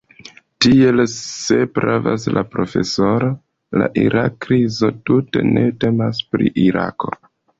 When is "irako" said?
6.65-7.15